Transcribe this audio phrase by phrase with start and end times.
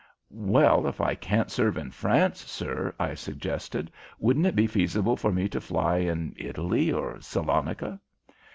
[0.33, 5.31] "Well, if I can't serve in France, sir," I suggested, "wouldn't it be feasible for
[5.31, 7.99] me to fly in Italy or Salonica?"